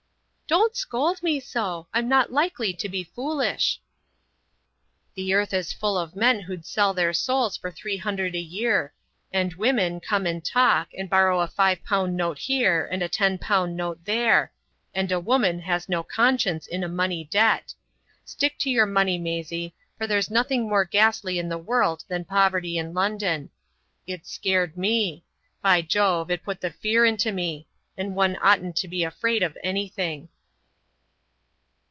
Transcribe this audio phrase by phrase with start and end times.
[0.47, 1.87] "Don't scold me so!
[1.93, 3.79] I'm not likely to be foolish."
[5.15, 8.93] "The earth is full of men who'd sell their souls for three hundred a year;
[9.31, 13.37] and women come and talk, and borrow a five pound note here and a ten
[13.37, 14.51] pound note there;
[14.93, 17.73] and a woman has no conscience in a money debt.
[18.25, 22.77] Stick to your money, Maisie, for there's nothing more ghastly in the world than poverty
[22.77, 23.49] in London.
[24.05, 25.23] It's scared me.
[25.61, 27.67] By Jove, it put the fear into me!
[27.97, 30.27] And one oughtn't to be afraid of anything."